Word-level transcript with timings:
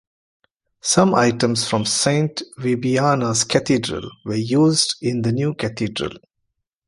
Some 0.81 1.13
items 1.13 1.67
from 1.69 1.85
Saint 1.85 2.41
Vibiana's 2.57 3.43
Cathedral 3.43 4.09
were 4.25 4.33
used 4.33 4.95
in 4.99 5.21
the 5.21 5.31
new 5.31 5.53
Cathedral. 5.53 6.17